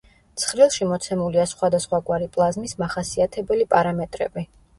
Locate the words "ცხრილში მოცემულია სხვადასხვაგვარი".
0.43-2.29